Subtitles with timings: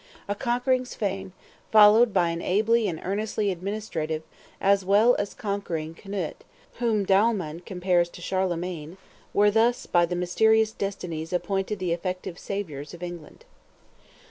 [0.27, 1.31] A conquering Svein,
[1.71, 4.23] followed by an ably and earnestly administrative,
[4.59, 6.37] as well as conquering, Knut
[6.79, 8.97] (whom Dahlmann compares to Charlemagne),
[9.31, 13.45] were thus by the mysterious destinies appointed the effective saviors of England.